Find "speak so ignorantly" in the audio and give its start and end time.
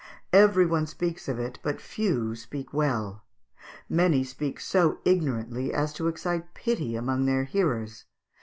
4.23-5.71